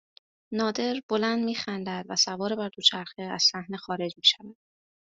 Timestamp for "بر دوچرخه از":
2.55-3.43